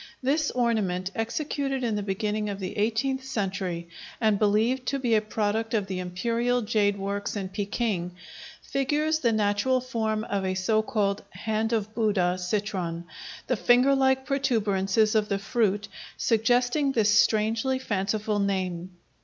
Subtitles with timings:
[0.23, 3.87] This ornament, executed in the beginning of the eighteenth century
[4.19, 8.13] and believed to be a product of the Imperial Jade Works in Peking,
[8.63, 13.05] figures the natural form of a so called "hand of Buddha" citron,
[13.45, 15.87] the finger like protuberances of the fruit
[16.17, 18.97] suggesting this strangely fanciful name.